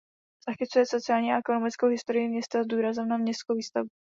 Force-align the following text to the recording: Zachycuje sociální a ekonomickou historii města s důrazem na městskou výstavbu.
Zachycuje 0.49 0.85
sociální 0.85 1.33
a 1.33 1.37
ekonomickou 1.37 1.87
historii 1.87 2.27
města 2.27 2.63
s 2.63 2.67
důrazem 2.67 3.07
na 3.07 3.17
městskou 3.17 3.55
výstavbu. 3.55 3.89